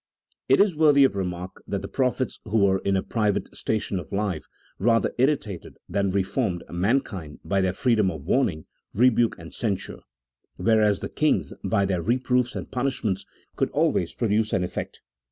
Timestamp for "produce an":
14.15-14.63